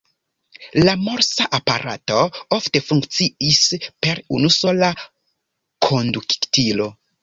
[0.87, 2.17] La Morsa-aparato
[2.59, 3.63] ofte funkciis
[4.07, 4.93] per unusola
[5.89, 6.95] konduktilo.